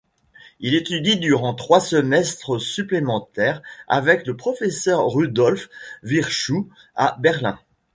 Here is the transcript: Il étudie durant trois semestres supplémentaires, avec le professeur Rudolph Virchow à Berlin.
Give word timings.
Il 0.59 0.73
étudie 0.73 1.17
durant 1.17 1.53
trois 1.53 1.79
semestres 1.79 2.59
supplémentaires, 2.59 3.61
avec 3.87 4.25
le 4.25 4.35
professeur 4.35 5.07
Rudolph 5.11 5.69
Virchow 6.01 6.67
à 6.95 7.17
Berlin. 7.19 7.59